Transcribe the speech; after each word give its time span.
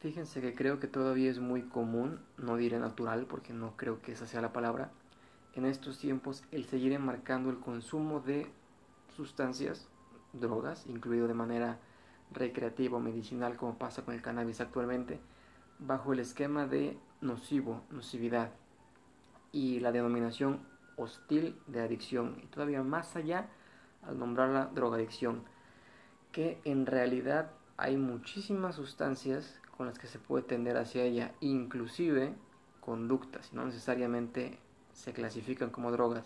Fíjense 0.00 0.40
que 0.40 0.54
creo 0.54 0.78
que 0.78 0.86
todavía 0.86 1.28
es 1.28 1.40
muy 1.40 1.62
común, 1.62 2.20
no 2.36 2.56
diré 2.56 2.78
natural 2.78 3.26
porque 3.26 3.52
no 3.52 3.76
creo 3.76 4.00
que 4.00 4.12
esa 4.12 4.28
sea 4.28 4.40
la 4.40 4.52
palabra, 4.52 4.92
en 5.54 5.64
estos 5.64 5.98
tiempos 5.98 6.44
el 6.52 6.66
seguir 6.66 6.92
enmarcando 6.92 7.50
el 7.50 7.58
consumo 7.58 8.20
de 8.20 8.46
sustancias, 9.16 9.88
drogas, 10.32 10.86
incluido 10.86 11.26
de 11.26 11.34
manera 11.34 11.80
recreativa 12.30 12.98
o 12.98 13.00
medicinal 13.00 13.56
como 13.56 13.76
pasa 13.76 14.04
con 14.04 14.14
el 14.14 14.22
cannabis 14.22 14.60
actualmente, 14.60 15.18
bajo 15.80 16.12
el 16.12 16.20
esquema 16.20 16.66
de 16.66 16.96
nocivo, 17.20 17.82
nocividad 17.90 18.52
y 19.50 19.80
la 19.80 19.90
denominación 19.90 20.60
hostil 20.94 21.56
de 21.66 21.80
adicción 21.80 22.36
y 22.40 22.46
todavía 22.46 22.84
más 22.84 23.16
allá 23.16 23.48
al 24.06 24.16
nombrarla 24.16 24.66
drogadicción, 24.66 25.42
que 26.30 26.60
en 26.64 26.86
realidad 26.86 27.50
hay 27.76 27.96
muchísimas 27.96 28.76
sustancias 28.76 29.60
con 29.78 29.86
las 29.86 29.98
que 29.98 30.08
se 30.08 30.18
puede 30.18 30.42
tender 30.42 30.76
hacia 30.76 31.04
ella, 31.04 31.32
inclusive 31.40 32.34
conductas, 32.80 33.52
no 33.52 33.64
necesariamente 33.64 34.58
se 34.92 35.12
clasifican 35.12 35.70
como 35.70 35.92
drogas, 35.92 36.24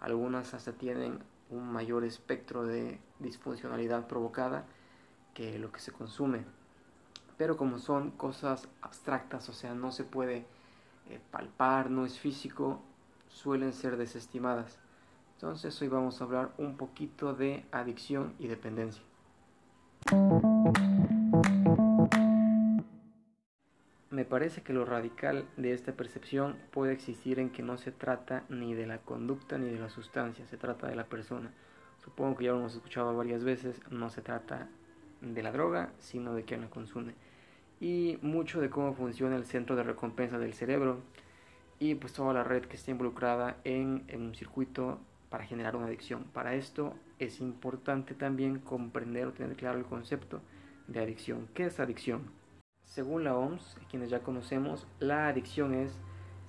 algunas 0.00 0.52
hasta 0.52 0.72
tienen 0.72 1.20
un 1.48 1.72
mayor 1.72 2.04
espectro 2.04 2.64
de 2.64 2.98
disfuncionalidad 3.20 4.08
provocada 4.08 4.66
que 5.32 5.60
lo 5.60 5.70
que 5.70 5.78
se 5.78 5.92
consume. 5.92 6.44
Pero 7.36 7.56
como 7.56 7.78
son 7.78 8.10
cosas 8.10 8.68
abstractas, 8.82 9.48
o 9.48 9.52
sea, 9.52 9.74
no 9.74 9.92
se 9.92 10.02
puede 10.02 10.44
eh, 11.08 11.20
palpar, 11.30 11.90
no 11.90 12.04
es 12.04 12.18
físico, 12.18 12.82
suelen 13.28 13.72
ser 13.72 13.96
desestimadas. 13.96 14.76
Entonces 15.34 15.80
hoy 15.80 15.86
vamos 15.86 16.20
a 16.20 16.24
hablar 16.24 16.52
un 16.58 16.76
poquito 16.76 17.32
de 17.32 17.64
adicción 17.70 18.34
y 18.40 18.48
dependencia. 18.48 19.04
Me 24.18 24.24
parece 24.24 24.62
que 24.62 24.72
lo 24.72 24.84
radical 24.84 25.46
de 25.56 25.72
esta 25.72 25.92
percepción 25.92 26.56
puede 26.72 26.92
existir 26.92 27.38
en 27.38 27.50
que 27.50 27.62
no 27.62 27.78
se 27.78 27.92
trata 27.92 28.42
ni 28.48 28.74
de 28.74 28.84
la 28.84 28.98
conducta 28.98 29.58
ni 29.58 29.70
de 29.70 29.78
la 29.78 29.90
sustancia, 29.90 30.44
se 30.44 30.56
trata 30.56 30.88
de 30.88 30.96
la 30.96 31.04
persona. 31.04 31.52
Supongo 32.02 32.36
que 32.36 32.46
ya 32.46 32.50
lo 32.50 32.58
hemos 32.58 32.74
escuchado 32.74 33.16
varias 33.16 33.44
veces, 33.44 33.80
no 33.92 34.10
se 34.10 34.20
trata 34.20 34.68
de 35.20 35.40
la 35.40 35.52
droga, 35.52 35.92
sino 36.00 36.34
de 36.34 36.42
quien 36.42 36.62
la 36.62 36.68
consume. 36.68 37.14
Y 37.80 38.18
mucho 38.20 38.60
de 38.60 38.70
cómo 38.70 38.92
funciona 38.92 39.36
el 39.36 39.44
centro 39.44 39.76
de 39.76 39.84
recompensa 39.84 40.36
del 40.36 40.52
cerebro 40.52 40.98
y 41.78 41.94
pues 41.94 42.12
toda 42.12 42.34
la 42.34 42.42
red 42.42 42.64
que 42.64 42.74
está 42.74 42.90
involucrada 42.90 43.58
en, 43.62 44.02
en 44.08 44.22
un 44.22 44.34
circuito 44.34 44.98
para 45.30 45.44
generar 45.44 45.76
una 45.76 45.86
adicción. 45.86 46.24
Para 46.32 46.56
esto 46.56 46.96
es 47.20 47.38
importante 47.38 48.14
también 48.14 48.58
comprender 48.58 49.28
o 49.28 49.32
tener 49.32 49.56
claro 49.56 49.78
el 49.78 49.84
concepto 49.84 50.40
de 50.88 50.98
adicción. 50.98 51.46
¿Qué 51.54 51.66
es 51.66 51.78
adicción? 51.78 52.36
Según 52.88 53.22
la 53.22 53.36
OMS, 53.36 53.76
quienes 53.90 54.08
ya 54.08 54.20
conocemos, 54.20 54.86
la 54.98 55.28
adicción 55.28 55.74
es, 55.74 55.92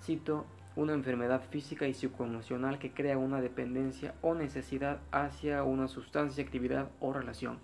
cito, 0.02 0.46
una 0.78 0.94
enfermedad 0.94 1.44
física 1.50 1.86
y 1.86 1.94
psicoemocional 1.94 2.80
que 2.80 2.94
crea 2.94 3.18
una 3.18 3.42
dependencia 3.42 4.16
o 4.22 4.34
necesidad 4.34 5.02
hacia 5.12 5.64
una 5.64 5.90
sustancia, 5.90 6.42
actividad 6.42 6.90
o 7.02 7.12
relación. 7.12 7.60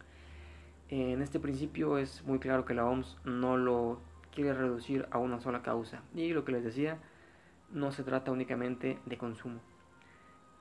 En 0.89 1.21
este 1.21 1.39
principio 1.39 1.97
es 1.97 2.25
muy 2.25 2.37
claro 2.39 2.65
que 2.65 2.73
la 2.73 2.85
OMS 2.85 3.17
no 3.23 3.55
lo 3.55 4.01
quiere 4.33 4.53
reducir 4.53 5.07
a 5.09 5.19
una 5.19 5.39
sola 5.39 5.61
causa 5.61 6.01
y 6.13 6.33
lo 6.33 6.43
que 6.43 6.51
les 6.51 6.65
decía, 6.65 6.99
no 7.71 7.93
se 7.93 8.03
trata 8.03 8.31
únicamente 8.31 8.99
de 9.05 9.17
consumo. 9.17 9.61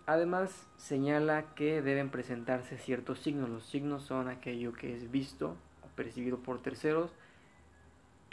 Además, 0.06 0.68
señala 0.76 1.54
que 1.56 1.82
deben 1.82 2.10
presentarse 2.10 2.78
ciertos 2.78 3.18
signos. 3.18 3.50
Los 3.50 3.66
signos 3.66 4.04
son 4.04 4.28
aquello 4.28 4.72
que 4.72 4.94
es 4.94 5.10
visto 5.10 5.56
o 5.82 5.88
percibido 5.96 6.38
por 6.38 6.62
terceros 6.62 7.10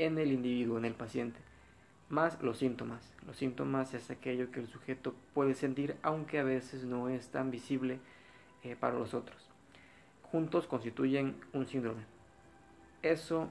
en 0.05 0.17
el 0.17 0.31
individuo, 0.31 0.77
en 0.77 0.85
el 0.85 0.93
paciente, 0.95 1.39
más 2.09 2.41
los 2.41 2.57
síntomas. 2.57 3.13
Los 3.25 3.37
síntomas 3.37 3.93
es 3.93 4.09
aquello 4.09 4.51
que 4.51 4.59
el 4.59 4.67
sujeto 4.67 5.13
puede 5.33 5.53
sentir, 5.53 5.95
aunque 6.01 6.39
a 6.39 6.43
veces 6.43 6.83
no 6.83 7.07
es 7.07 7.29
tan 7.29 7.51
visible 7.51 7.99
eh, 8.63 8.75
para 8.79 8.97
los 8.97 9.13
otros. 9.13 9.47
Juntos 10.23 10.65
constituyen 10.65 11.35
un 11.53 11.67
síndrome. 11.67 12.01
Eso 13.03 13.49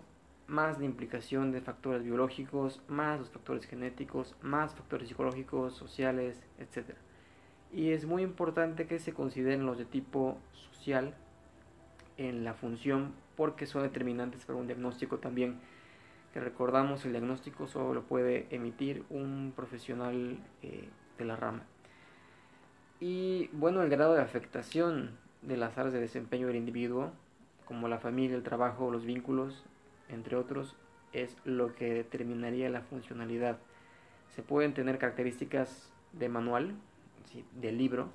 más 0.49 0.81
la 0.81 0.84
implicación 0.84 1.53
de 1.53 1.60
factores 1.60 2.03
biológicos, 2.03 2.83
más 2.89 3.21
los 3.21 3.31
factores 3.31 3.66
genéticos, 3.66 4.34
más 4.43 4.75
factores 4.75 5.09
psicológicos, 5.09 5.75
sociales, 5.75 6.43
etc. 6.59 6.97
Y 7.72 7.91
es 7.91 8.05
muy 8.05 8.22
importante 8.22 8.89
que 8.89 8.99
se 8.99 9.12
consideren 9.12 9.65
los 9.65 9.78
de 9.78 9.84
tipo 9.84 10.37
social 10.72 11.15
en 12.16 12.43
la 12.43 12.55
función 12.55 13.15
porque 13.37 13.66
son 13.66 13.83
determinantes 13.83 14.44
para 14.44 14.59
un 14.59 14.66
diagnóstico 14.66 15.19
también 15.19 15.60
que 16.32 16.41
recordamos 16.41 17.04
el 17.04 17.12
diagnóstico 17.12 17.66
solo 17.66 17.92
lo 17.92 18.02
puede 18.02 18.46
emitir 18.50 19.04
un 19.10 19.52
profesional 19.54 20.38
eh, 20.62 20.88
de 21.18 21.24
la 21.24 21.36
rama. 21.36 21.62
Y 23.00 23.48
bueno, 23.52 23.82
el 23.82 23.91
grado 23.91 24.14
de 24.14 24.22
afectación 24.22 25.10
de 25.42 25.56
las 25.56 25.78
áreas 25.78 25.94
de 25.94 26.00
desempeño 26.00 26.46
del 26.46 26.56
individuo, 26.56 27.12
como 27.64 27.88
la 27.88 27.98
familia, 27.98 28.36
el 28.36 28.42
trabajo, 28.42 28.91
los 28.91 29.04
vínculos, 29.04 29.64
entre 30.08 30.36
otros, 30.36 30.76
es 31.12 31.36
lo 31.44 31.74
que 31.74 31.94
determinaría 31.94 32.68
la 32.70 32.82
funcionalidad. 32.82 33.58
Se 34.28 34.42
pueden 34.42 34.74
tener 34.74 34.98
características 34.98 35.91
de 36.12 36.28
manual, 36.28 36.74
de 37.60 37.72
libro, 37.72 38.08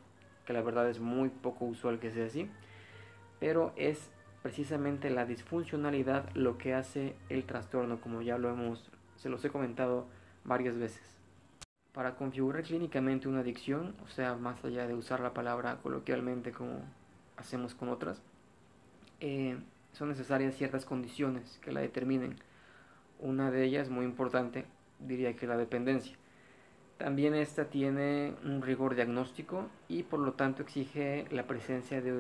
que 0.45 0.53
la 0.53 0.61
verdad 0.61 0.89
es 0.89 0.99
muy 0.99 1.29
poco 1.29 1.65
usual 1.65 1.99
que 1.99 2.11
sea 2.11 2.25
así, 2.25 2.49
pero 3.39 3.73
es 3.75 4.11
precisamente 4.45 5.09
la 5.09 5.25
disfuncionalidad 5.25 6.29
lo 6.35 6.59
que 6.59 6.75
hace 6.75 7.15
el 7.29 7.45
trastorno, 7.45 7.99
como 7.99 8.21
ya 8.21 8.37
lo 8.37 8.51
hemos, 8.51 8.91
se 9.15 9.27
los 9.27 9.43
he 9.43 9.49
comentado 9.49 10.05
varias 10.43 10.77
veces. 10.77 11.01
Para 11.93 12.13
configurar 12.13 12.61
clínicamente 12.61 13.27
una 13.27 13.39
adicción, 13.39 13.95
o 14.05 14.07
sea, 14.07 14.35
más 14.35 14.63
allá 14.63 14.85
de 14.85 14.93
usar 14.93 15.19
la 15.19 15.33
palabra 15.33 15.79
coloquialmente 15.81 16.51
como 16.51 16.81
hacemos 17.37 17.73
con 17.73 17.89
otras, 17.89 18.21
eh, 19.19 19.57
son 19.93 20.09
necesarias 20.09 20.53
ciertas 20.53 20.85
condiciones 20.85 21.57
que 21.63 21.71
la 21.71 21.81
determinen. 21.81 22.35
Una 23.17 23.49
de 23.49 23.63
ellas, 23.63 23.89
muy 23.89 24.05
importante, 24.05 24.65
diría 24.99 25.35
que 25.35 25.47
la 25.47 25.57
dependencia. 25.57 26.15
También 26.99 27.33
esta 27.33 27.71
tiene 27.71 28.35
un 28.43 28.61
rigor 28.61 28.93
diagnóstico 28.93 29.69
y 29.87 30.03
por 30.03 30.19
lo 30.19 30.33
tanto 30.33 30.61
exige 30.61 31.25
la 31.31 31.47
presencia 31.47 31.99
de 31.99 32.11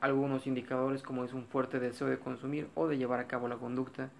algunos 0.00 0.46
indicadores 0.46 1.02
como 1.02 1.24
es 1.24 1.32
un 1.32 1.46
fuerte 1.46 1.78
deseo 1.78 2.08
de 2.08 2.18
consumir 2.18 2.68
o 2.74 2.88
de 2.88 2.98
llevar 2.98 3.20
a 3.20 3.26
cabo 3.26 3.48
la 3.48 3.56
conducta, 3.56 4.10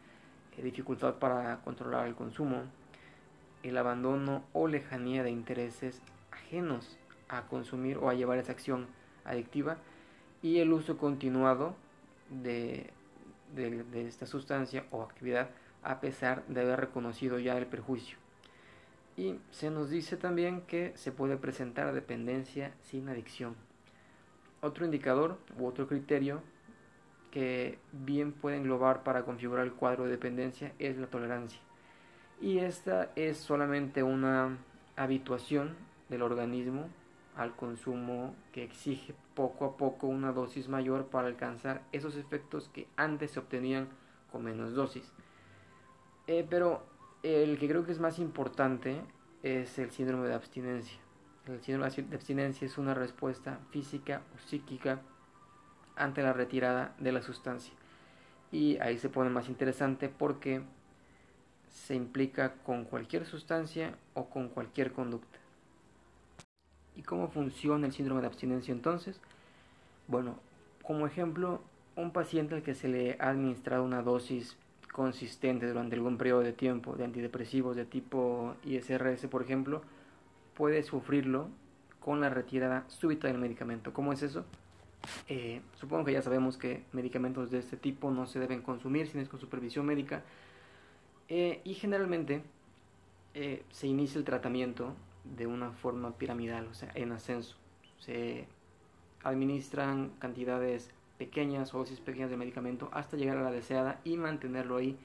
eh, 0.56 0.62
dificultad 0.62 1.14
para 1.14 1.60
controlar 1.62 2.06
el 2.06 2.14
consumo, 2.14 2.62
el 3.62 3.76
abandono 3.76 4.44
o 4.52 4.68
lejanía 4.68 5.22
de 5.22 5.30
intereses 5.30 6.00
ajenos 6.30 6.98
a 7.28 7.42
consumir 7.42 7.98
o 7.98 8.08
a 8.08 8.14
llevar 8.14 8.38
esa 8.38 8.52
acción 8.52 8.86
adictiva 9.24 9.78
y 10.42 10.58
el 10.58 10.72
uso 10.72 10.96
continuado 10.98 11.74
de, 12.30 12.90
de 13.54 14.06
esta 14.06 14.26
sustancia 14.26 14.84
o 14.90 15.02
actividad 15.02 15.50
a 15.82 16.00
pesar 16.00 16.44
de 16.46 16.60
haber 16.60 16.80
reconocido 16.80 17.38
ya 17.38 17.56
el 17.56 17.66
perjuicio. 17.66 18.16
Y 19.16 19.36
se 19.50 19.70
nos 19.70 19.90
dice 19.90 20.16
también 20.16 20.62
que 20.62 20.92
se 20.96 21.12
puede 21.12 21.36
presentar 21.36 21.92
dependencia 21.92 22.72
sin 22.82 23.08
adicción. 23.08 23.54
Otro 24.60 24.84
indicador 24.84 25.38
u 25.58 25.66
otro 25.66 25.86
criterio 25.86 26.42
que 27.30 27.78
bien 27.92 28.32
puede 28.32 28.56
englobar 28.56 29.02
para 29.02 29.24
configurar 29.24 29.64
el 29.64 29.72
cuadro 29.72 30.04
de 30.04 30.10
dependencia 30.10 30.72
es 30.78 30.98
la 30.98 31.06
tolerancia. 31.06 31.60
Y 32.40 32.58
esta 32.58 33.10
es 33.16 33.38
solamente 33.38 34.02
una 34.02 34.58
habituación 34.96 35.76
del 36.08 36.22
organismo 36.22 36.88
al 37.36 37.54
consumo 37.54 38.34
que 38.52 38.64
exige 38.64 39.14
poco 39.34 39.64
a 39.64 39.76
poco 39.76 40.06
una 40.08 40.32
dosis 40.32 40.68
mayor 40.68 41.06
para 41.06 41.28
alcanzar 41.28 41.82
esos 41.92 42.16
efectos 42.16 42.68
que 42.68 42.86
antes 42.96 43.30
se 43.30 43.38
obtenían 43.38 43.88
con 44.32 44.44
menos 44.44 44.74
dosis. 44.74 45.12
Eh, 46.26 46.46
pero 46.48 46.82
el 47.22 47.58
que 47.58 47.68
creo 47.68 47.84
que 47.84 47.92
es 47.92 48.00
más 48.00 48.18
importante 48.18 49.00
es 49.42 49.78
el 49.78 49.90
síndrome 49.90 50.28
de 50.28 50.34
abstinencia. 50.34 50.98
El 51.50 51.60
síndrome 51.62 51.90
de 51.90 52.14
abstinencia 52.14 52.64
es 52.64 52.78
una 52.78 52.94
respuesta 52.94 53.58
física 53.70 54.22
o 54.34 54.48
psíquica 54.48 55.00
ante 55.96 56.22
la 56.22 56.32
retirada 56.32 56.94
de 56.98 57.10
la 57.10 57.22
sustancia. 57.22 57.74
Y 58.52 58.78
ahí 58.78 58.98
se 58.98 59.08
pone 59.08 59.30
más 59.30 59.48
interesante 59.48 60.08
porque 60.08 60.62
se 61.68 61.96
implica 61.96 62.54
con 62.64 62.84
cualquier 62.84 63.26
sustancia 63.26 63.96
o 64.14 64.26
con 64.26 64.48
cualquier 64.48 64.92
conducta. 64.92 65.38
¿Y 66.94 67.02
cómo 67.02 67.28
funciona 67.28 67.86
el 67.86 67.92
síndrome 67.92 68.20
de 68.20 68.28
abstinencia 68.28 68.72
entonces? 68.72 69.20
Bueno, 70.06 70.38
como 70.82 71.06
ejemplo, 71.06 71.62
un 71.96 72.12
paciente 72.12 72.54
al 72.54 72.62
que 72.62 72.74
se 72.74 72.88
le 72.88 73.16
ha 73.18 73.30
administrado 73.30 73.84
una 73.84 74.02
dosis 74.02 74.56
consistente 74.92 75.66
durante 75.66 75.96
algún 75.96 76.16
periodo 76.16 76.40
de 76.40 76.52
tiempo 76.52 76.94
de 76.94 77.04
antidepresivos 77.04 77.76
de 77.76 77.84
tipo 77.84 78.54
ISRS, 78.64 79.26
por 79.28 79.42
ejemplo, 79.42 79.82
puede 80.60 80.82
sufrirlo 80.82 81.48
con 82.00 82.20
la 82.20 82.28
retirada 82.28 82.84
súbita 82.88 83.28
del 83.28 83.38
medicamento. 83.38 83.94
¿Cómo 83.94 84.12
es 84.12 84.22
eso? 84.22 84.44
Eh, 85.26 85.62
supongo 85.72 86.04
que 86.04 86.12
ya 86.12 86.20
sabemos 86.20 86.58
que 86.58 86.84
medicamentos 86.92 87.50
de 87.50 87.60
este 87.60 87.78
tipo 87.78 88.10
no 88.10 88.26
se 88.26 88.40
deben 88.40 88.60
consumir 88.60 89.06
si 89.06 89.16
no 89.16 89.22
es 89.22 89.30
con 89.30 89.40
supervisión 89.40 89.86
médica. 89.86 90.22
Eh, 91.30 91.62
y 91.64 91.72
generalmente 91.72 92.42
eh, 93.32 93.62
se 93.70 93.86
inicia 93.86 94.18
el 94.18 94.26
tratamiento 94.26 94.92
de 95.24 95.46
una 95.46 95.70
forma 95.70 96.12
piramidal, 96.18 96.66
o 96.66 96.74
sea, 96.74 96.92
en 96.94 97.12
ascenso. 97.12 97.56
Se 97.98 98.46
administran 99.24 100.10
cantidades 100.18 100.90
pequeñas 101.16 101.72
o 101.72 101.78
dosis 101.78 102.00
pequeñas 102.00 102.28
de 102.28 102.36
medicamento 102.36 102.90
hasta 102.92 103.16
llegar 103.16 103.38
a 103.38 103.42
la 103.42 103.50
deseada 103.50 104.02
y 104.04 104.18
mantenerlo 104.18 104.76
ahí. 104.76 104.98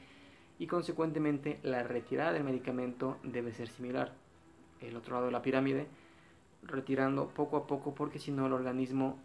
Y 0.59 0.67
consecuentemente 0.67 1.61
la 1.63 1.83
retirada 1.83 2.33
del 2.33 2.43
medicamento 2.43 3.17
debe 3.23 3.53
ser 3.53 3.69
similar. 3.69 4.24
El 4.87 4.97
otro 4.97 5.15
lado 5.15 5.27
de 5.27 5.31
la 5.31 5.41
pirámide, 5.41 5.87
retirando 6.63 7.27
poco 7.27 7.57
a 7.57 7.67
poco 7.67 7.93
porque 7.95 8.19
si 8.19 8.31
no 8.31 8.47
el 8.47 8.53
organismo 8.53 9.17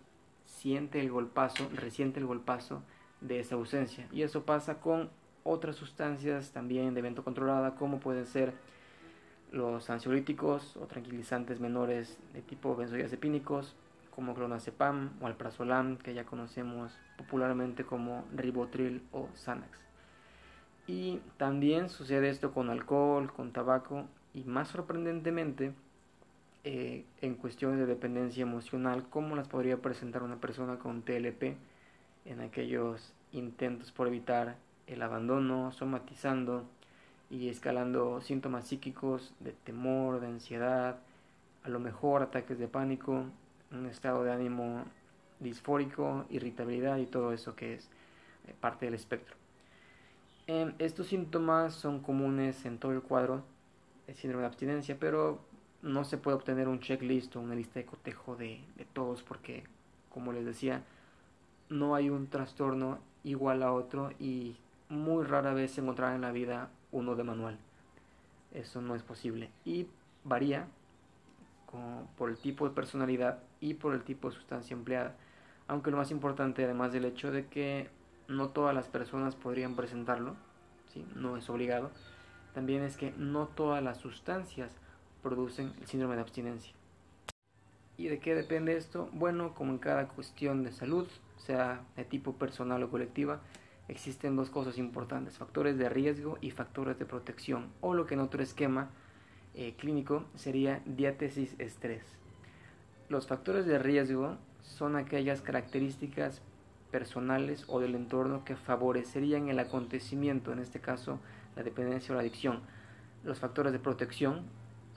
siente 0.45 1.01
el 1.01 1.11
golpazo, 1.11 1.69
resiente 1.75 2.21
el 2.21 2.27
golpazo 2.27 2.83
de 3.21 3.41
esa 3.41 3.55
ausencia. 3.55 4.07
Y 4.13 4.23
eso 4.23 4.45
pasa 4.45 4.81
con 4.81 5.11
otras 5.45 5.77
sustancias 5.77 6.53
también 6.53 6.95
de 6.95 7.01
evento 7.01 7.25
controlada 7.25 7.75
como 7.75 8.01
pueden 8.01 8.27
ser 8.27 8.53
los 9.53 9.91
ansiolíticos 9.91 10.77
o 10.77 10.87
tranquilizantes 10.87 11.61
menores 11.61 12.19
de 12.33 12.43
tipo 12.43 12.77
benzodiazepínicos 12.77 13.75
como 14.15 14.35
clonazepam 14.35 15.13
o 15.21 15.27
alprazolam 15.27 15.97
que 15.97 16.15
ya 16.15 16.25
conocemos 16.25 16.93
popularmente 17.17 17.85
como 17.85 18.25
ribotril 18.35 19.03
o 19.13 19.29
Xanax. 19.35 19.81
Y 20.87 21.21
también 21.37 21.89
sucede 21.89 22.29
esto 22.29 22.53
con 22.53 22.71
alcohol, 22.71 23.33
con 23.33 23.53
tabaco 23.53 24.07
y 24.35 24.45
más 24.45 24.69
sorprendentemente 24.69 25.73
eh, 26.65 27.05
en 27.21 27.35
cuestiones 27.35 27.79
de 27.79 27.87
dependencia 27.87 28.43
emocional 28.43 29.07
como 29.09 29.35
las 29.35 29.49
podría 29.49 29.79
presentar 29.79 30.23
una 30.23 30.37
persona 30.37 30.79
con 30.79 31.03
TLP 31.03 31.57
en 32.27 32.41
aquellos 32.41 33.15
intentos 33.33 33.93
por 33.93 34.09
evitar 34.09 34.57
el 34.87 35.03
abandono, 35.03 35.73
somatizando 35.73 36.65
y 37.31 37.49
escalando 37.49 38.21
síntomas 38.21 38.67
psíquicos 38.67 39.33
de 39.41 39.53
temor, 39.53 40.21
de 40.21 40.27
ansiedad, 40.27 40.99
a 41.63 41.69
lo 41.69 41.79
mejor 41.79 42.23
ataques 42.23 42.59
de 42.59 42.69
pánico, 42.69 43.25
un 43.71 43.87
estado 43.87 44.25
de 44.25 44.33
ánimo 44.33 44.85
disfórico, 45.39 46.27
irritabilidad 46.29 46.99
y 46.99 47.07
todo 47.07 47.33
eso 47.33 47.55
que 47.55 47.75
es 47.75 47.89
eh, 48.47 48.55
parte 48.61 48.87
del 48.87 48.95
espectro. 48.95 49.35
Em, 50.47 50.75
estos 50.79 51.07
síntomas 51.07 51.75
son 51.75 52.01
comunes 52.01 52.67
en 52.67 52.79
todo 52.79 52.93
el 52.93 53.03
cuadro 53.03 53.45
del 54.11 54.17
síndrome 54.17 54.43
de 54.43 54.49
abstinencia, 54.49 54.97
pero 54.99 55.39
no 55.83 56.03
se 56.03 56.19
puede 56.19 56.37
obtener 56.37 56.67
un 56.67 56.81
checklist 56.81 57.37
o 57.37 57.41
una 57.41 57.55
lista 57.55 57.79
de 57.79 57.87
cotejo 57.87 58.35
de, 58.35 58.61
todos 58.93 59.23
porque, 59.23 59.63
como 60.09 60.33
les 60.33 60.45
decía, 60.45 60.83
no 61.69 61.95
hay 61.95 62.11
un 62.11 62.27
trastorno 62.27 62.99
igual 63.23 63.63
a 63.63 63.73
otro 63.73 64.11
y 64.19 64.57
muy 64.89 65.25
rara 65.25 65.55
vez 65.55 65.71
se 65.71 65.81
encontrará 65.81 66.17
en 66.17 66.23
la 66.23 66.33
vida 66.33 66.71
uno 66.91 67.15
de 67.15 67.23
manual. 67.23 67.59
Eso 68.53 68.83
no 68.83 68.97
es 68.97 69.05
posible. 69.05 69.51
Y 69.65 69.87
varía 70.25 70.67
por 72.19 72.31
el 72.31 72.37
tipo 72.37 72.69
de 72.69 72.75
personalidad 72.75 73.39
y 73.61 73.75
por 73.75 73.95
el 73.95 74.03
tipo 74.03 74.29
de 74.29 74.35
sustancia 74.35 74.75
empleada. 74.75 75.15
Aunque 75.69 75.93
lo 75.93 75.97
más 75.97 76.11
importante, 76.11 76.65
además 76.65 76.93
del 76.93 77.05
hecho 77.05 77.31
de 77.31 77.47
que 77.47 77.89
no 78.27 78.49
todas 78.49 78.75
las 78.75 78.89
personas 78.89 79.37
podrían 79.37 79.77
presentarlo, 79.77 80.35
¿sí? 80.93 81.07
no 81.15 81.37
es 81.37 81.49
obligado, 81.49 81.93
también 82.55 82.83
es 82.83 82.97
que 82.97 83.13
no 83.17 83.47
todas 83.47 83.83
las 83.83 83.99
sustancias 83.99 84.73
producen 85.23 85.73
el 85.81 85.87
síndrome 85.87 86.17
de 86.17 86.23
abstinencia. 86.23 86.73
¿Y 87.97 88.09
de 88.09 88.19
qué 88.19 88.35
depende 88.35 88.77
esto? 88.77 89.11
Bueno, 89.13 89.55
como 89.55 89.73
en 89.73 89.79
cada 89.79 90.09
cuestión 90.09 90.65
de 90.65 90.73
salud, 90.73 91.07
sea 91.37 91.83
de 91.97 92.05
tipo 92.05 92.33
personal 92.35 92.83
o 92.83 92.91
colectiva, 92.91 93.41
existen 93.89 94.37
dos 94.37 94.51
cosas 94.51 94.79
importantes, 94.79 95.37
factores 95.37 95.77
de 95.77 95.89
riesgo 95.89 96.39
y 96.41 96.51
factores 96.51 96.99
de 96.99 97.07
protección, 97.07 97.69
o 97.81 97.95
lo 97.95 98.07
que 98.07 98.15
en 98.15 98.21
otro 98.21 98.43
esquema 98.43 98.91
eh, 99.55 99.75
clínico 99.77 100.25
sería 100.35 100.81
diátesis 100.87 101.55
estrés. 101.59 102.05
Los 103.09 103.27
factores 103.27 103.67
de 103.67 103.79
riesgo 103.79 104.37
son 104.63 104.97
aquellas 104.97 105.43
características 105.43 106.41
personales 106.91 107.65
o 107.69 107.81
del 107.81 107.95
entorno 107.95 108.45
que 108.45 108.57
favorecerían 108.57 109.49
el 109.49 109.59
acontecimiento, 109.59 110.53
en 110.53 110.61
este 110.61 110.81
caso 110.81 111.19
la 111.61 111.65
dependencia 111.65 112.13
o 112.13 112.17
la 112.17 112.23
adicción. 112.23 112.61
Los 113.23 113.39
factores 113.39 113.73
de 113.73 113.79
protección 113.79 114.43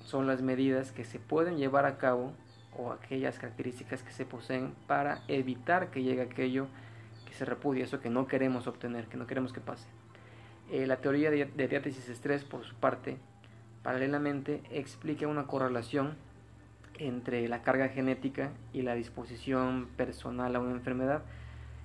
son 0.05 0.27
las 0.27 0.41
medidas 0.41 0.91
que 0.91 1.03
se 1.03 1.19
pueden 1.19 1.57
llevar 1.57 1.85
a 1.85 1.97
cabo 1.97 2.33
o 2.77 2.91
aquellas 2.91 3.37
características 3.37 4.01
que 4.01 4.11
se 4.11 4.25
poseen 4.25 4.73
para 4.87 5.21
evitar 5.27 5.91
que 5.91 6.03
llegue 6.03 6.21
aquello 6.21 6.67
que 7.25 7.33
se 7.33 7.45
repudia, 7.45 7.83
eso 7.83 7.99
que 7.99 8.09
no 8.09 8.27
queremos 8.27 8.65
obtener, 8.67 9.07
que 9.07 9.17
no 9.17 9.27
queremos 9.27 9.51
que 9.51 9.59
pase. 9.59 9.87
Eh, 10.71 10.87
la 10.87 10.97
teoría 10.97 11.29
de, 11.29 11.45
diátesis 11.67 12.07
estrés, 12.09 12.45
por 12.45 12.63
su 12.63 12.75
parte, 12.75 13.17
paralelamente 13.83 14.61
explica 14.71 15.27
una 15.27 15.45
correlación 15.45 16.15
entre 16.97 17.47
la 17.49 17.61
carga 17.61 17.89
genética 17.89 18.51
y 18.71 18.83
la 18.83 18.95
disposición 18.95 19.89
personal 19.97 20.55
a 20.55 20.59
una 20.59 20.71
enfermedad 20.71 21.23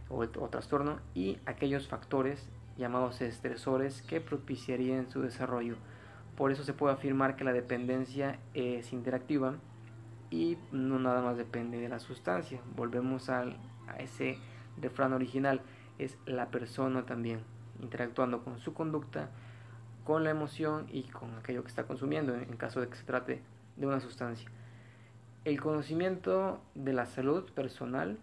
o, 0.09 0.27
trastorno 0.27 1.01
y 1.15 1.39
aquellos 1.47 1.89
factores 1.89 2.49
llamados 2.79 3.21
estresores 3.21 4.03
que 4.03 4.21
propiciarían 4.21 5.11
su 5.11 5.21
desarrollo. 5.21 5.77
Por 6.37 6.53
eso 6.53 6.65
se 6.65 6.73
puede 6.73 6.95
afirmar 6.95 7.37
que 7.37 7.45
la 7.45 7.53
dependencia 7.53 8.39
es 8.55 8.93
interactiva 8.93 9.57
y 10.31 10.57
no 10.73 10.99
nada 10.99 11.21
más 11.21 11.37
depende 11.37 11.79
de 11.79 11.89
la 11.89 11.99
sustancia. 11.99 12.61
Volvemos 12.77 13.29
a 13.29 13.45
ese 13.99 14.39
refrán 14.81 15.13
original, 15.13 15.61
es 15.99 16.17
la 16.27 16.51
persona 16.51 17.05
también, 17.05 17.41
interactuando 17.83 18.45
con 18.45 18.59
su 18.61 18.73
conducta, 18.73 19.31
con 20.05 20.25
la 20.25 20.31
emoción 20.31 20.87
y 20.91 21.03
con 21.05 21.35
aquello 21.37 21.63
que 21.63 21.69
está 21.69 21.85
consumiendo, 21.87 22.35
en 22.35 22.57
caso 22.57 22.81
de 22.81 22.89
que 22.89 22.97
se 22.97 23.05
trate 23.05 23.43
de 23.77 23.87
una 23.87 24.01
sustancia. 24.01 24.49
El 25.45 25.61
conocimiento 25.61 26.61
de 26.75 26.93
la 26.93 27.07
salud 27.07 27.51
personal, 27.53 28.19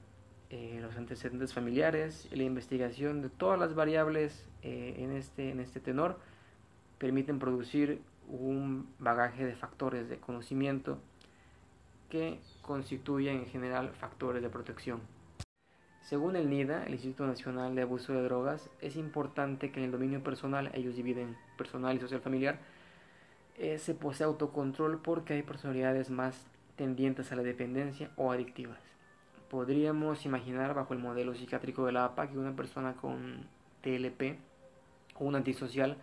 eh, 0.50 0.80
los 0.81 0.95
antecedentes 0.95 1.53
familiares 1.53 2.27
la 2.31 2.44
investigación 2.44 3.21
de 3.21 3.30
todas 3.30 3.59
las 3.59 3.74
variables 3.74 4.47
eh, 4.62 4.95
en, 5.00 5.12
este, 5.12 5.50
en 5.50 5.59
este 5.59 5.80
tenor 5.80 6.19
permiten 6.97 7.39
producir 7.39 8.01
un 8.27 8.88
bagaje 9.00 9.45
de 9.45 9.56
factores 9.56 10.09
de 10.09 10.18
conocimiento 10.18 11.00
que 12.09 12.39
constituyen 12.62 13.38
en 13.38 13.45
general 13.47 13.92
factores 14.00 14.42
de 14.42 14.50
protección. 14.50 15.01
Según 16.01 16.36
el 16.36 16.50
NIDA, 16.50 16.83
el 16.86 16.94
Instituto 16.94 17.25
Nacional 17.25 17.74
de 17.74 17.81
Abuso 17.81 18.13
de 18.13 18.21
Drogas, 18.21 18.69
es 18.80 18.95
importante 18.95 19.71
que 19.71 19.80
en 19.80 19.86
el 19.86 19.92
dominio 19.92 20.21
personal, 20.24 20.69
ellos 20.75 20.95
dividen 20.95 21.36
personal 21.57 21.97
y 21.97 22.00
social 22.00 22.21
familiar, 22.21 22.59
eh, 23.57 23.80
se 23.80 23.95
posee 23.95 24.25
autocontrol 24.25 25.02
porque 25.02 25.33
hay 25.33 25.42
personalidades 25.42 26.11
más 26.11 26.45
tendientes 26.75 27.31
a 27.31 27.35
la 27.35 27.42
dependencia 27.42 28.11
o 28.18 28.31
adictivas. 28.31 28.94
Podríamos 29.49 30.25
imaginar 30.25 30.73
bajo 30.73 30.94
el 30.94 30.99
modelo 30.99 31.33
psiquiátrico 31.33 31.85
de 31.85 31.92
la 31.92 32.06
APA 32.06 32.30
que 32.30 32.37
una 32.37 32.56
persona 32.56 32.94
con 32.94 33.47
TLP 33.81 34.40
o 35.16 35.25
un 35.25 35.35
antisocial 35.35 35.97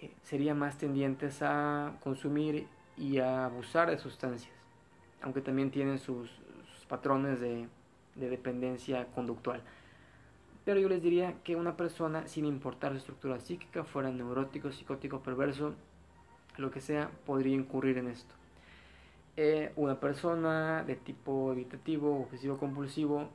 eh, 0.00 0.12
sería 0.22 0.54
más 0.54 0.78
tendientes 0.78 1.42
a 1.42 1.94
consumir 2.02 2.66
y 2.96 3.18
a 3.18 3.46
abusar 3.46 3.90
de 3.90 3.98
sustancias 3.98 4.58
aunque 5.22 5.40
también 5.40 5.70
tienen 5.70 5.98
sus, 5.98 6.30
patrones 6.88 7.40
de, 7.40 7.68
dependencia 8.14 9.06
conductual. 9.14 9.62
Pero 10.64 10.80
yo 10.80 10.88
les 10.88 11.02
diría 11.02 11.34
que 11.44 11.54
una 11.54 11.76
persona, 11.76 12.26
sin 12.26 12.46
importar 12.46 12.92
su 12.92 12.98
estructura 12.98 13.38
psíquica, 13.38 13.84
fuera 13.84 14.10
neurótico, 14.10 14.72
psicótico, 14.72 15.20
perverso, 15.20 15.74
lo 16.56 16.70
que 16.70 16.80
sea, 16.80 17.10
podría 17.26 17.54
incurrir 17.54 17.98
en 17.98 18.08
esto. 18.08 18.34
Eh, 19.40 19.70
una 19.76 20.00
persona 20.00 20.82
de 20.82 20.96
tipo 20.96 21.52
evitativo, 21.52 22.22
obsesivo 22.22 22.58
compulsivo, 22.58 23.28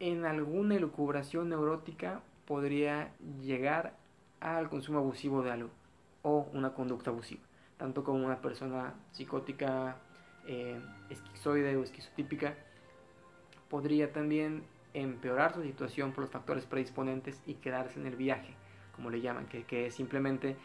en 0.00 0.24
alguna 0.24 0.74
elucubración 0.74 1.50
neurótica 1.50 2.20
podría 2.48 3.12
llegar 3.40 3.94
al 4.40 4.68
consumo 4.68 4.98
abusivo 4.98 5.44
de 5.44 5.52
algo 5.52 5.70
o 6.22 6.48
una 6.52 6.74
conducta 6.74 7.10
abusiva, 7.10 7.42
tanto 7.76 8.02
como 8.02 8.26
una 8.26 8.40
persona 8.40 8.94
psicótica 9.12 9.98
eh, 10.48 10.80
esquizoide 11.10 11.76
o 11.76 11.84
esquizotípica, 11.84 12.56
podría 13.70 14.12
también 14.12 14.64
empeorar 14.94 15.54
su 15.54 15.62
situación 15.62 16.10
por 16.10 16.22
los 16.22 16.32
factores 16.32 16.66
predisponentes 16.66 17.40
y 17.46 17.54
quedarse 17.54 18.00
en 18.00 18.08
el 18.08 18.16
viaje, 18.16 18.56
como 18.96 19.10
le 19.10 19.20
llaman, 19.20 19.46
que, 19.46 19.86
es 19.86 19.94
simplemente 19.94 20.56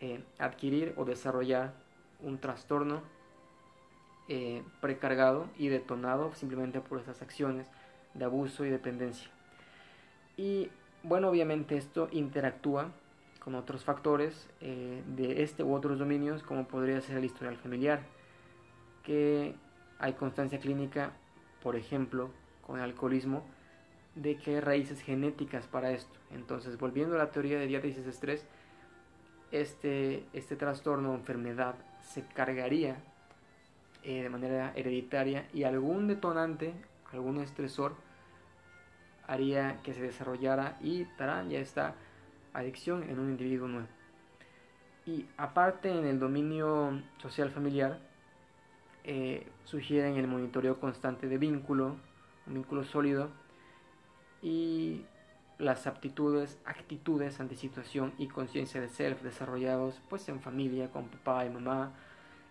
eh, 0.00 0.24
adquirir 0.38 0.94
o 0.96 1.04
desarrollar 1.04 1.74
un 2.22 2.38
trastorno 2.38 3.17
eh, 4.28 4.62
precargado 4.80 5.48
y 5.58 5.68
detonado 5.68 6.34
simplemente 6.34 6.80
por 6.80 7.00
esas 7.00 7.22
acciones 7.22 7.66
de 8.14 8.24
abuso 8.24 8.64
y 8.64 8.70
dependencia. 8.70 9.28
Y 10.36 10.70
bueno, 11.02 11.28
obviamente 11.28 11.76
esto 11.76 12.08
interactúa 12.12 12.90
con 13.40 13.54
otros 13.54 13.84
factores 13.84 14.48
de 14.60 15.42
este 15.42 15.62
u 15.62 15.72
otros 15.72 15.98
dominios, 15.98 16.42
como 16.42 16.68
podría 16.68 17.00
ser 17.00 17.16
el 17.16 17.24
historial 17.24 17.56
familiar, 17.56 18.02
que 19.04 19.54
hay 19.98 20.12
constancia 20.12 20.60
clínica, 20.60 21.12
por 21.62 21.76
ejemplo, 21.76 22.30
con 22.66 22.76
el 22.76 22.84
alcoholismo, 22.84 23.42
de 24.14 24.36
que 24.36 24.56
hay 24.56 24.60
raíces 24.60 25.00
genéticas 25.00 25.66
para 25.66 25.92
esto. 25.92 26.18
Entonces, 26.30 26.78
volviendo 26.78 27.14
a 27.14 27.18
la 27.18 27.30
teoría 27.30 27.58
de 27.58 27.66
diátesis 27.66 28.06
estrés, 28.06 28.44
este, 29.50 30.24
este 30.32 30.56
trastorno 30.56 31.12
o 31.12 31.14
enfermedad 31.14 31.74
se 32.02 32.22
cargaría 32.26 32.98
eh, 34.02 34.22
de 34.22 34.28
manera 34.28 34.72
hereditaria 34.74 35.48
y 35.52 35.64
algún 35.64 36.06
detonante, 36.06 36.74
algún 37.12 37.40
estresor 37.40 37.96
haría 39.26 39.80
que 39.82 39.94
se 39.94 40.02
desarrollara 40.02 40.78
y 40.80 41.04
tarán, 41.16 41.50
ya 41.50 41.58
está 41.58 41.94
adicción 42.52 43.02
en 43.04 43.18
un 43.18 43.30
individuo 43.30 43.68
nuevo. 43.68 43.88
Y 45.06 45.26
aparte 45.36 45.90
en 45.90 46.06
el 46.06 46.18
dominio 46.18 47.02
social 47.18 47.50
familiar, 47.50 47.98
eh, 49.04 49.46
sugieren 49.64 50.16
el 50.16 50.26
monitoreo 50.26 50.78
constante 50.80 51.28
de 51.28 51.38
vínculo, 51.38 51.96
un 52.46 52.54
vínculo 52.54 52.84
sólido, 52.84 53.30
y 54.42 55.04
las 55.58 55.86
aptitudes, 55.86 56.58
actitudes 56.64 57.40
ante 57.40 57.56
situación 57.56 58.12
y 58.18 58.28
conciencia 58.28 58.80
de 58.80 58.88
self 58.88 59.22
desarrollados 59.22 60.00
pues 60.08 60.28
en 60.28 60.40
familia, 60.40 60.90
con 60.90 61.08
papá 61.08 61.44
y 61.44 61.50
mamá, 61.50 61.92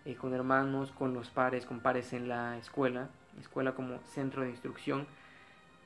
eh, 0.08 0.16
con 0.16 0.34
hermanos, 0.34 0.94
con 0.94 1.14
los 1.14 1.30
pares, 1.30 1.66
con 1.66 1.82
pares 1.82 2.14
en 2.14 2.30
la 2.30 2.58
escuela, 2.58 3.10
escuela 3.42 3.76
como 3.76 4.00
centro 4.06 4.44
de 4.44 4.50
instrucción 4.50 5.06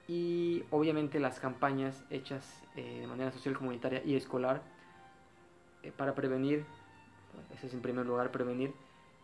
y 0.07 0.63
obviamente 0.69 1.19
las 1.19 1.39
campañas 1.39 2.03
hechas 2.11 2.61
eh, 2.75 2.99
de 3.01 3.07
manera 3.07 3.31
social, 3.31 3.57
comunitaria 3.57 4.03
y 4.05 4.15
escolar 4.15 4.61
eh, 5.81 5.91
para 5.91 6.13
prevenir, 6.13 6.65
ese 7.51 7.65
es 7.65 7.73
en 7.73 7.81
primer 7.81 8.05
lugar, 8.05 8.31
prevenir 8.31 8.75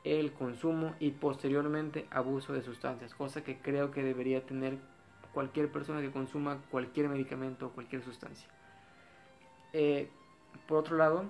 el 0.04 0.34
consumo 0.34 0.96
y 1.00 1.12
posteriormente 1.12 2.08
abuso 2.10 2.54
de 2.54 2.64
sustancias, 2.64 3.14
cosa 3.14 3.44
que 3.44 3.60
creo 3.60 3.92
que 3.92 4.02
debería 4.02 4.48
tener 4.48 4.80
cualquier 5.32 5.72
persona 5.72 6.02
que 6.02 6.10
consuma 6.10 6.58
cualquier 6.72 7.08
medicamento 7.08 7.68
o 7.68 7.70
cualquier 7.70 8.02
sustancia. 8.02 8.50
Eh, 9.74 10.10
por 10.68 10.80
otro 10.80 10.98
lado, 10.98 11.26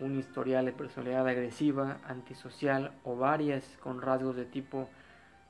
un 0.00 0.18
historial 0.18 0.64
de 0.64 0.72
personalidad 0.72 1.26
agresiva, 1.26 1.98
antisocial 2.06 2.92
o 3.04 3.16
varias 3.16 3.64
con 3.82 4.00
rasgos 4.00 4.36
de 4.36 4.44
tipo 4.44 4.88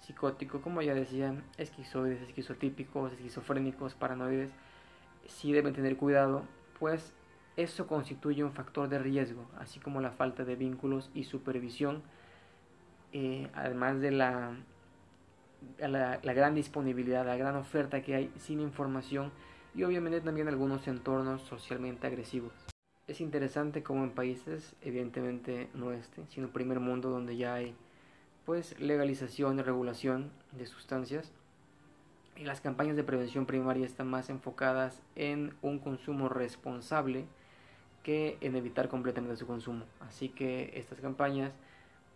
psicótico, 0.01 0.61
como 0.61 0.83
ya 0.83 0.95
decían, 0.95 1.43
esquizoides, 1.57 2.23
esquizotípicos, 2.23 3.13
esquizofrénicos, 3.13 3.95
paranoides, 3.95 4.51
sí 5.27 5.53
deben 5.53 5.75
tener 5.75 5.97
cuidado, 5.97 6.45
pues 6.79 7.13
eso 7.57 7.87
constituye 7.87 8.45
un 8.45 8.53
factor 8.53 8.89
de 8.89 8.99
riesgo, 8.99 9.45
así 9.59 9.81
como 9.81 10.01
la 10.01 10.13
falta 10.13 10.45
de 10.45 10.57
vínculos 10.57 11.11
y 11.15 11.25
supervisión, 11.25 12.03
eh, 13.13 13.49
además 13.55 14.01
de 14.01 14.13
la, 14.13 14.53
la, 15.79 16.33
gran 16.35 16.55
disponibilidad, 16.55 17.27
la 17.27 17.37
gran 17.37 17.57
oferta 17.57 18.01
que 18.03 18.15
hay 18.15 18.33
sin 18.39 18.61
información 18.61 19.33
y 19.75 19.83
obviamente 19.83 20.21
también 20.21 20.49
algunos 20.49 20.87
entornos 20.87 21.43
socialmente 21.43 22.07
agresivos. 22.07 22.68
Es 23.09 23.23
interesante 23.23 23.83
como 23.83 24.05
en 24.05 24.11
países, 24.11 24.77
evidentemente 24.83 25.71
no 25.73 25.93
este, 25.93 26.23
sino 26.29 26.49
primer 26.49 26.79
mundo, 26.79 27.09
donde 27.09 27.39
ya 27.39 27.55
hay 27.55 27.75
pues 28.45 28.79
legalización 28.79 29.59
y 29.59 29.63
regulación 29.63 30.31
de 30.53 30.67
sustancias. 30.67 31.33
Y 32.37 32.45
las 32.45 32.61
campañas 32.61 32.97
de 32.97 33.05
prevención 33.05 33.47
primaria 33.47 33.87
están 33.87 34.09
más 34.09 34.29
enfocadas 34.29 35.01
en 35.17 35.55
un 35.63 35.79
consumo 35.79 36.29
responsable 36.29 37.25
que 38.03 38.37
en 38.43 38.57
evitar 38.57 38.89
completamente 38.89 39.37
su 39.37 39.47
consumo. 39.47 39.85
Así 40.01 40.29
que 40.29 40.71
estas 40.75 41.01
campañas, 41.01 41.53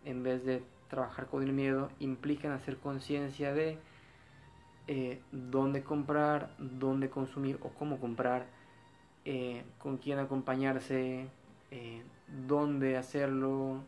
en 0.05 0.21
vez 0.21 0.45
de 0.45 0.63
trabajar 0.89 1.25
con 1.25 1.41
el 1.41 1.53
miedo, 1.53 1.89
implican 1.99 2.51
hacer 2.51 2.77
conciencia 2.77 3.51
de 3.51 3.79
eh, 4.87 5.21
dónde 5.31 5.83
comprar, 5.83 6.53
dónde 6.59 7.09
consumir 7.09 7.57
o 7.63 7.69
cómo 7.69 7.99
comprar, 7.99 8.45
eh, 9.25 9.63
con 9.77 9.97
quién 9.97 10.19
acompañarse, 10.19 11.27
eh, 11.71 12.03
dónde 12.47 12.97
hacerlo, 12.97 13.83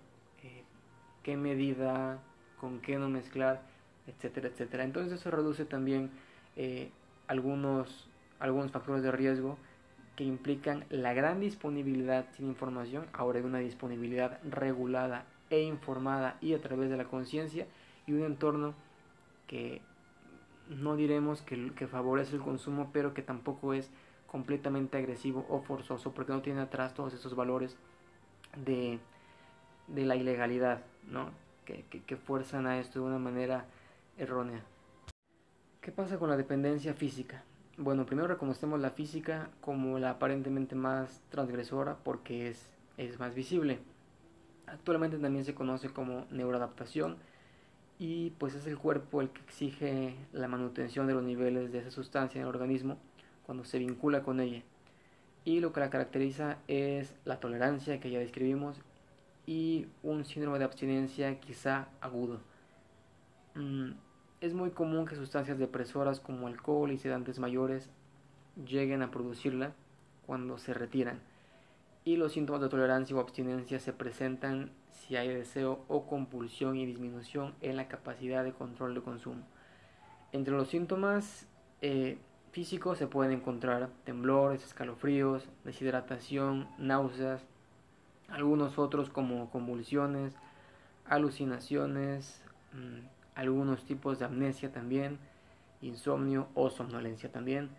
qué 1.24 1.38
medida, 1.38 2.20
con 2.60 2.80
qué 2.82 3.00
no 3.00 3.10
mezclar, 3.10 3.64
etcétera, 4.06 4.50
etcétera. 4.50 4.84
Entonces 4.84 5.20
eso 5.20 5.32
reduce 5.32 5.66
también 5.66 6.12
eh, 6.56 6.92
algunos, 7.28 8.08
algunos 8.40 8.72
factores 8.72 9.02
de 9.02 9.12
riesgo 9.12 9.58
que 10.16 10.24
implican 10.24 10.86
la 10.90 11.14
gran 11.14 11.40
disponibilidad 11.40 12.28
sin 12.38 12.48
información, 12.48 13.08
ahora 13.12 13.40
hay 13.40 13.46
una 13.46 13.58
disponibilidad 13.58 14.40
regulada 14.44 15.26
e 15.50 15.62
informada 15.62 16.38
y 16.42 16.54
a 16.54 16.62
través 16.62 16.90
de 16.90 16.98
la 16.98 17.06
conciencia 17.06 17.68
y 18.08 18.14
un 18.14 18.24
entorno 18.24 18.74
que 19.48 19.82
no 20.70 20.96
diremos 20.96 21.42
que, 21.42 21.88
favorece 21.88 22.36
el 22.36 22.42
consumo, 22.42 22.90
pero 22.94 23.14
que 23.14 23.22
tampoco 23.22 23.74
es 23.74 23.92
completamente 24.36 24.98
agresivo 24.98 25.46
o 25.48 25.62
forzoso, 25.62 26.12
porque 26.12 26.34
no 26.34 26.42
tiene 26.42 26.60
atrás 26.60 26.94
todos 26.94 27.14
esos 27.14 27.38
valores 27.38 27.78
de, 28.66 29.00
de 29.88 30.04
la 30.04 30.18
ilegalidad, 30.18 30.82
¿no? 31.10 31.30
que, 31.64 32.18
fuerzan 32.18 32.68
a 32.68 32.78
esto 32.78 33.00
de 33.00 33.06
una 33.06 33.18
manera 33.18 33.66
errónea. 34.18 34.62
¿Qué 35.80 35.94
pasa 35.94 36.20
con 36.20 36.30
la 36.30 36.36
dependencia 36.36 36.94
física? 36.94 37.46
Bueno, 37.78 38.06
primero 38.06 38.28
reconocemos 38.28 38.78
la 38.82 38.90
física 38.90 39.52
como 39.62 40.00
la 40.00 40.10
aparentemente 40.10 40.76
más 40.76 41.22
transgresora 41.30 41.96
porque 42.04 42.50
es, 42.50 42.70
es 42.98 43.18
más 43.22 43.36
visible. 43.36 43.80
Actualmente 44.68 45.18
también 45.18 45.46
se 45.46 45.56
conoce 45.56 45.92
como 45.92 46.26
neuroadaptación 46.30 47.16
y 48.00 48.32
pues 48.32 48.54
es 48.54 48.68
el 48.68 48.78
cuerpo 48.78 49.22
el 49.22 49.30
que 49.30 49.40
exige 49.44 50.18
la 50.34 50.50
manutención 50.50 51.08
de 51.08 51.14
los 51.14 51.24
niveles 51.24 51.72
de 51.72 51.80
esa 51.80 51.92
sustancia 51.92 52.40
en 52.40 52.42
el 52.42 52.54
organismo 52.54 52.98
cuando 53.46 53.66
se 53.66 53.80
vincula 53.80 54.24
con 54.24 54.40
ella. 54.40 54.64
Y 55.44 55.60
lo 55.60 55.74
que 55.74 55.80
la 55.80 55.90
caracteriza 55.90 56.58
es 56.68 57.14
la 57.24 57.40
tolerancia 57.40 58.00
que 58.00 58.10
ya 58.10 58.20
describimos 58.20 58.78
y 59.46 59.88
un 60.02 60.26
síndrome 60.26 60.60
de 60.60 60.66
abstinencia 60.66 61.40
quizá 61.40 61.88
agudo. 62.02 62.40
Mm, 63.54 63.92
es 64.42 64.54
muy 64.54 64.72
común 64.72 65.06
que 65.06 65.16
sustancias 65.16 65.60
depresoras 65.60 66.20
como 66.20 66.48
alcohol 66.48 66.92
y 66.92 66.98
sedantes 66.98 67.40
mayores 67.40 67.90
lleguen 68.66 69.02
a 69.02 69.12
producirla 69.12 69.74
cuando 70.26 70.58
se 70.58 70.74
retiran 70.74 71.22
y 72.06 72.18
los 72.18 72.34
síntomas 72.34 72.62
de 72.62 72.70
tolerancia 72.70 73.16
o 73.16 73.20
abstinencia 73.20 73.80
se 73.80 73.92
presentan 73.92 74.72
si 74.92 75.18
hay 75.18 75.28
deseo 75.28 75.84
o 75.88 76.06
compulsión 76.06 76.78
y 76.78 76.86
disminución 76.86 77.56
en 77.62 77.76
la 77.76 77.88
capacidad 77.88 78.44
de 78.44 78.54
control 78.54 78.94
de 78.94 79.02
consumo. 79.02 79.44
Entre 80.32 80.54
los 80.54 80.70
síntomas 80.70 81.48
eh, 81.82 82.20
físicos 82.56 82.98
se 82.98 83.06
pueden 83.06 83.34
encontrar 83.34 83.90
temblores, 84.06 84.64
escalofríos, 84.64 85.44
deshidratación, 85.66 86.70
náuseas, 86.78 87.46
algunos 88.30 88.80
otros 88.80 89.10
como 89.10 89.50
convulsiones, 89.50 90.34
alucinaciones, 91.04 92.42
mm, 92.72 93.08
algunos 93.36 93.84
tipos 93.84 94.20
de 94.20 94.26
amnesia 94.26 94.72
también, 94.72 95.20
insomnio 95.82 96.48
o 96.54 96.70
somnolencia 96.70 97.30
también, 97.30 97.72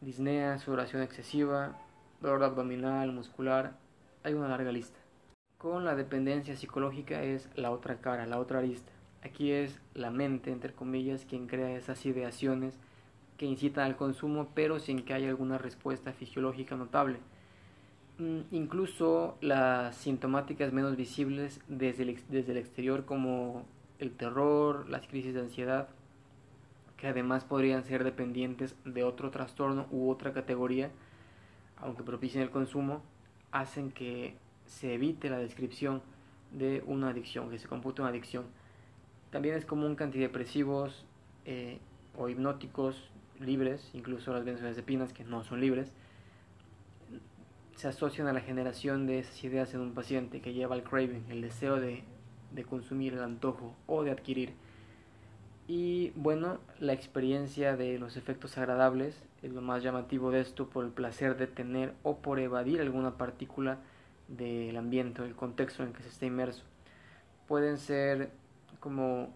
disnea, 0.00 0.58
sudoración 0.58 1.02
excesiva, 1.02 1.78
dolor 2.20 2.42
abdominal, 2.42 3.12
muscular, 3.12 3.76
hay 4.24 4.34
una 4.34 4.48
larga 4.48 4.72
lista. 4.72 4.98
Con 5.56 5.84
la 5.84 5.94
dependencia 5.94 6.56
psicológica 6.56 7.22
es 7.22 7.48
la 7.54 7.70
otra 7.70 8.00
cara, 8.00 8.26
la 8.26 8.40
otra 8.40 8.58
arista. 8.58 8.90
Aquí 9.22 9.52
es 9.52 9.80
la 9.94 10.10
mente, 10.10 10.50
entre 10.50 10.72
comillas, 10.72 11.24
quien 11.24 11.46
crea 11.46 11.76
esas 11.76 12.04
ideaciones 12.06 12.76
que 13.36 13.46
incitan 13.46 13.84
al 13.84 13.96
consumo, 13.96 14.48
pero 14.54 14.78
sin 14.78 15.02
que 15.02 15.14
haya 15.14 15.28
alguna 15.28 15.58
respuesta 15.58 16.12
fisiológica 16.12 16.76
notable. 16.76 17.18
Mm, 18.18 18.40
incluso 18.50 19.36
las 19.40 19.96
sintomáticas 19.96 20.72
menos 20.72 20.96
visibles 20.96 21.60
desde 21.68 22.04
el, 22.04 22.18
desde 22.28 22.52
el 22.52 22.58
exterior 22.58 23.04
como 23.04 23.66
el 23.98 24.12
terror, 24.12 24.88
las 24.88 25.06
crisis 25.06 25.34
de 25.34 25.40
ansiedad, 25.40 25.88
que 26.96 27.08
además 27.08 27.44
podrían 27.44 27.84
ser 27.84 28.04
dependientes 28.04 28.74
de 28.84 29.04
otro 29.04 29.30
trastorno 29.30 29.86
u 29.90 30.10
otra 30.10 30.32
categoría, 30.32 30.90
aunque 31.76 32.02
propicien 32.02 32.42
el 32.42 32.50
consumo, 32.50 33.02
hacen 33.52 33.90
que 33.90 34.34
se 34.64 34.94
evite 34.94 35.28
la 35.28 35.38
descripción 35.38 36.02
de 36.52 36.82
una 36.86 37.10
adicción, 37.10 37.50
que 37.50 37.58
se 37.58 37.68
compute 37.68 38.00
una 38.00 38.10
adicción. 38.10 38.44
También 39.30 39.56
es 39.56 39.66
común 39.66 39.94
que 39.94 40.04
antidepresivos 40.04 41.04
eh, 41.44 41.78
o 42.16 42.28
hipnóticos 42.28 43.10
libres, 43.40 43.90
incluso 43.94 44.32
las 44.32 44.44
benzodiazepinas 44.44 45.12
que 45.12 45.24
no 45.24 45.42
son 45.44 45.60
libres, 45.60 45.92
se 47.76 47.88
asocian 47.88 48.26
a 48.26 48.32
la 48.32 48.40
generación 48.40 49.06
de 49.06 49.18
esas 49.18 49.44
ideas 49.44 49.74
en 49.74 49.80
un 49.80 49.92
paciente 49.92 50.40
que 50.40 50.54
lleva 50.54 50.74
al 50.74 50.82
craving, 50.82 51.26
el 51.28 51.42
deseo 51.42 51.76
de, 51.76 52.04
de 52.52 52.64
consumir, 52.64 53.12
el 53.12 53.22
antojo 53.22 53.74
o 53.86 54.02
de 54.02 54.10
adquirir. 54.10 54.54
Y 55.68 56.10
bueno, 56.14 56.58
la 56.78 56.92
experiencia 56.92 57.76
de 57.76 57.98
los 57.98 58.16
efectos 58.16 58.56
agradables 58.56 59.22
es 59.42 59.52
lo 59.52 59.60
más 59.60 59.82
llamativo 59.82 60.30
de 60.30 60.40
esto 60.40 60.68
por 60.68 60.84
el 60.84 60.90
placer 60.90 61.36
de 61.36 61.46
tener 61.46 61.92
o 62.02 62.18
por 62.18 62.38
evadir 62.38 62.80
alguna 62.80 63.18
partícula 63.18 63.78
del 64.28 64.76
ambiente 64.76 65.22
o 65.22 65.24
el 65.24 65.34
contexto 65.34 65.82
en 65.82 65.92
que 65.92 66.02
se 66.02 66.08
está 66.08 66.26
inmerso. 66.26 66.62
Pueden 67.46 67.78
ser 67.78 68.30
como 68.80 69.34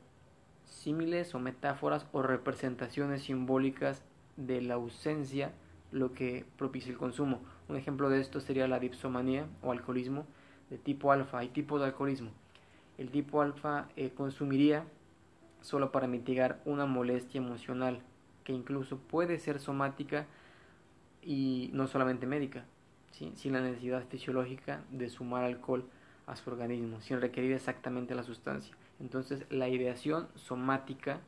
símiles 0.70 1.34
o 1.34 1.38
metáforas 1.38 2.06
o 2.12 2.22
representaciones 2.22 3.24
simbólicas 3.24 4.02
de 4.36 4.62
la 4.62 4.74
ausencia 4.74 5.52
lo 5.92 6.12
que 6.12 6.44
propicia 6.56 6.90
el 6.90 6.98
consumo. 6.98 7.40
Un 7.68 7.76
ejemplo 7.76 8.08
de 8.08 8.20
esto 8.20 8.40
sería 8.40 8.68
la 8.68 8.78
dipsomanía 8.78 9.46
o 9.62 9.72
alcoholismo, 9.72 10.24
de 10.70 10.78
tipo 10.78 11.12
alfa. 11.12 11.38
Hay 11.38 11.48
tipos 11.48 11.80
de 11.80 11.86
alcoholismo. 11.86 12.30
El 12.96 13.10
tipo 13.10 13.42
alfa 13.42 13.88
eh, 13.96 14.10
consumiría 14.10 14.84
solo 15.60 15.92
para 15.92 16.06
mitigar 16.06 16.60
una 16.64 16.86
molestia 16.86 17.38
emocional 17.38 18.00
que 18.44 18.52
incluso 18.52 18.98
puede 18.98 19.38
ser 19.38 19.60
somática 19.60 20.26
y 21.22 21.70
no 21.74 21.86
solamente 21.86 22.26
médica, 22.26 22.64
sin 23.10 23.52
la 23.52 23.60
necesidad 23.60 24.06
fisiológica 24.08 24.82
de 24.90 25.10
sumar 25.10 25.44
alcohol 25.44 25.84
a 26.26 26.36
su 26.36 26.48
organismo, 26.48 27.00
sin 27.00 27.20
requerir 27.20 27.52
exactamente 27.52 28.14
la 28.14 28.22
sustancia. 28.22 28.74
Entonces 29.00 29.44
la 29.50 29.68
ideación 29.68 30.28
somática 30.34 31.20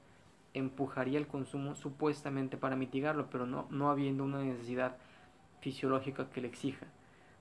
empujaría 0.55 1.19
el 1.19 1.27
consumo 1.27 1.75
supuestamente 1.75 2.57
para 2.57 2.77
mitigarlo, 2.77 3.29
pero 3.31 3.47
no, 3.47 3.67
no 3.71 3.91
habiendo 3.91 4.25
una 4.25 4.43
necesidad 4.43 4.97
fisiológica 5.61 6.31
que 6.31 6.43
le 6.43 6.49
exija. 6.49 6.87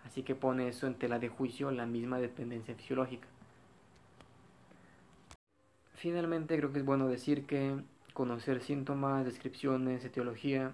Así 0.05 0.23
que 0.23 0.35
pone 0.35 0.67
eso 0.67 0.87
en 0.87 0.95
tela 0.95 1.19
de 1.19 1.29
juicio 1.29 1.71
la 1.71 1.85
misma 1.85 2.19
dependencia 2.19 2.73
fisiológica. 2.75 3.27
Finalmente 5.95 6.57
creo 6.57 6.71
que 6.71 6.79
es 6.79 6.85
bueno 6.85 7.07
decir 7.07 7.45
que 7.45 7.83
conocer 8.13 8.61
síntomas, 8.61 9.25
descripciones, 9.25 10.03
etiología 10.03 10.73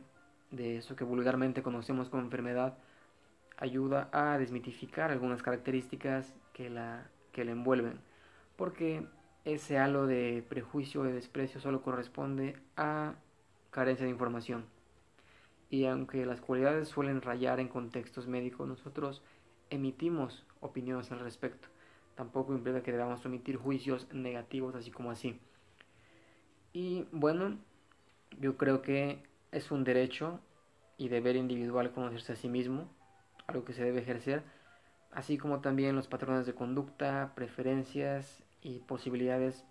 de 0.51 0.77
eso 0.77 0.95
que 0.95 1.03
vulgarmente 1.03 1.61
conocemos 1.61 2.09
como 2.09 2.23
enfermedad 2.23 2.77
ayuda 3.57 4.09
a 4.13 4.37
desmitificar 4.37 5.11
algunas 5.11 5.41
características 5.41 6.33
que 6.53 6.69
la, 6.69 7.09
que 7.31 7.43
la 7.43 7.51
envuelven, 7.51 7.99
porque 8.55 9.05
ese 9.47 9.77
halo 9.77 10.07
de 10.07 10.43
prejuicio 10.49 11.01
o 11.01 11.03
de 11.05 11.13
desprecio 11.13 11.61
solo 11.61 11.81
corresponde 11.81 12.57
a 12.75 13.15
carencia 13.71 14.05
de 14.05 14.11
información. 14.11 14.65
Y 15.69 15.85
aunque 15.85 16.25
las 16.25 16.41
cualidades 16.41 16.89
suelen 16.89 17.21
rayar 17.21 17.61
en 17.61 17.69
contextos 17.69 18.27
médicos, 18.27 18.67
nosotros 18.67 19.23
emitimos 19.69 20.45
opiniones 20.59 21.13
al 21.13 21.19
respecto. 21.19 21.69
Tampoco 22.15 22.53
implica 22.53 22.83
que 22.83 22.91
debamos 22.91 23.23
emitir 23.25 23.55
juicios 23.55 24.11
negativos 24.13 24.75
así 24.75 24.91
como 24.91 25.11
así. 25.11 25.39
Y 26.73 27.05
bueno, 27.13 27.57
yo 28.41 28.57
creo 28.57 28.81
que 28.81 29.23
es 29.53 29.71
un 29.71 29.85
derecho 29.85 30.41
y 30.97 31.07
deber 31.07 31.37
individual 31.37 31.93
conocerse 31.93 32.33
a 32.33 32.35
sí 32.35 32.49
mismo, 32.49 32.91
algo 33.45 33.63
que 33.63 33.71
se 33.71 33.83
debe 33.85 34.01
ejercer, 34.01 34.43
así 35.11 35.37
como 35.37 35.61
también 35.61 35.95
los 35.95 36.07
patrones 36.07 36.45
de 36.45 36.53
conducta, 36.53 37.31
preferencias 37.33 38.43
y 38.61 38.79
posibilidades 38.79 39.65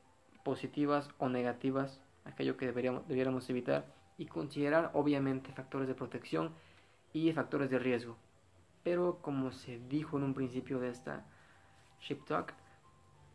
positivas 0.44 1.10
o 1.18 1.28
negativas, 1.28 2.00
aquello 2.24 2.56
que 2.56 2.66
deberíamos, 2.66 3.06
debiéramos 3.08 3.48
evitar, 3.50 3.86
y 4.18 4.26
considerar 4.26 4.90
obviamente 4.94 5.52
factores 5.52 5.88
de 5.88 5.94
protección 5.94 6.52
y 7.12 7.32
factores 7.32 7.70
de 7.70 7.78
riesgo. 7.78 8.16
Pero 8.82 9.18
como 9.20 9.52
se 9.52 9.78
dijo 9.88 10.16
en 10.16 10.24
un 10.24 10.34
principio 10.34 10.78
de 10.78 10.90
esta 10.90 11.24
Ship 12.00 12.24
Talk, 12.24 12.54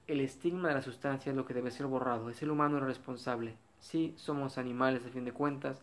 el 0.07 0.21
estigma 0.21 0.69
de 0.69 0.75
la 0.75 0.81
sustancia 0.81 1.29
es 1.29 1.35
lo 1.35 1.45
que 1.45 1.53
debe 1.53 1.71
ser 1.71 1.87
borrado. 1.87 2.29
Es 2.29 2.41
el 2.41 2.51
humano 2.51 2.77
el 2.77 2.85
responsable. 2.85 3.55
Si 3.79 4.13
somos 4.17 4.57
animales 4.57 5.05
a 5.05 5.09
fin 5.09 5.25
de 5.25 5.33
cuentas, 5.33 5.81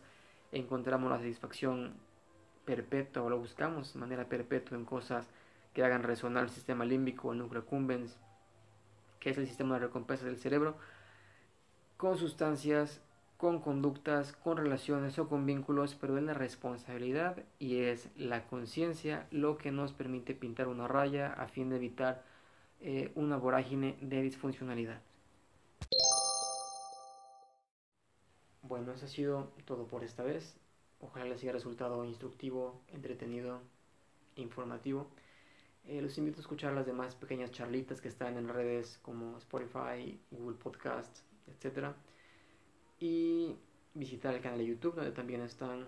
encontramos 0.51 1.09
la 1.11 1.17
satisfacción 1.17 1.93
perpetua 2.65 3.23
o 3.23 3.29
lo 3.29 3.39
buscamos 3.39 3.93
de 3.93 3.99
manera 3.99 4.25
perpetua 4.25 4.77
en 4.77 4.85
cosas 4.85 5.27
que 5.73 5.83
hagan 5.83 6.03
resonar 6.03 6.43
el 6.43 6.49
sistema 6.49 6.85
límbico, 6.85 7.31
el 7.31 7.39
núcleo 7.39 7.61
accumbens, 7.61 8.17
que 9.19 9.29
es 9.29 9.37
el 9.37 9.47
sistema 9.47 9.75
de 9.75 9.87
recompensa 9.87 10.25
del 10.25 10.37
cerebro, 10.37 10.75
con 11.97 12.17
sustancias, 12.17 13.01
con 13.37 13.61
conductas, 13.61 14.33
con 14.33 14.57
relaciones 14.57 15.17
o 15.17 15.29
con 15.29 15.45
vínculos, 15.45 15.95
pero 15.95 16.17
es 16.17 16.23
la 16.23 16.33
responsabilidad 16.33 17.43
y 17.57 17.77
es 17.83 18.09
la 18.17 18.45
conciencia 18.47 19.27
lo 19.31 19.57
que 19.57 19.71
nos 19.71 19.93
permite 19.93 20.35
pintar 20.35 20.67
una 20.67 20.87
raya 20.87 21.33
a 21.33 21.47
fin 21.47 21.69
de 21.69 21.77
evitar 21.77 22.23
eh, 22.81 23.11
una 23.15 23.37
vorágine 23.37 23.97
de 24.01 24.21
disfuncionalidad. 24.21 25.01
Bueno, 28.61 28.91
eso 28.91 29.05
ha 29.05 29.09
sido 29.09 29.51
todo 29.65 29.87
por 29.87 30.03
esta 30.03 30.23
vez. 30.23 30.57
Ojalá 30.99 31.25
les 31.25 31.41
haya 31.41 31.53
resultado 31.53 32.03
instructivo, 32.05 32.81
entretenido, 32.89 33.61
informativo. 34.35 35.07
Eh, 35.89 36.03
los 36.03 36.15
invito 36.19 36.37
a 36.37 36.41
escuchar 36.41 36.73
las 36.73 36.85
demás 36.85 37.15
pequeñas 37.15 37.49
charlitas 37.49 37.99
que 37.99 38.09
están 38.09 38.37
en 38.37 38.47
redes 38.47 38.99
como 39.01 39.35
Spotify, 39.39 40.21
Google 40.29 40.55
Podcast, 40.55 41.21
etc. 41.47 41.95
Y 42.99 43.55
visitar 43.95 44.35
el 44.35 44.41
canal 44.41 44.59
de 44.59 44.67
YouTube 44.67 44.93
donde 44.93 45.11
también 45.11 45.41
están 45.41 45.87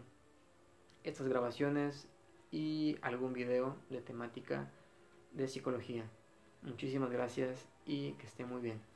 estas 1.03 1.27
grabaciones 1.27 2.07
y 2.49 2.97
algún 3.03 3.33
video 3.33 3.77
de 3.91 4.01
temática 4.01 4.71
de 5.33 5.47
psicología. 5.47 6.09
Muchísimas 6.63 7.11
gracias 7.11 7.67
y 7.85 8.13
que 8.13 8.25
esté 8.25 8.43
muy 8.43 8.59
bien. 8.59 8.90